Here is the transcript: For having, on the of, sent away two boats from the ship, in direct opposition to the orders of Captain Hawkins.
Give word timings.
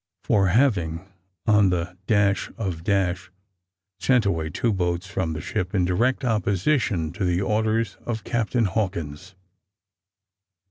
For 0.23 0.47
having, 0.47 1.07
on 1.45 1.69
the 1.69 1.95
of, 2.57 3.31
sent 3.99 4.25
away 4.25 4.49
two 4.49 4.73
boats 4.73 5.05
from 5.05 5.33
the 5.33 5.41
ship, 5.41 5.75
in 5.75 5.85
direct 5.85 6.25
opposition 6.25 7.11
to 7.11 7.23
the 7.23 7.41
orders 7.43 7.97
of 8.03 8.23
Captain 8.23 8.65
Hawkins. 8.65 9.35